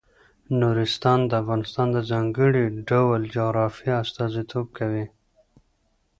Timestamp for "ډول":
2.89-3.21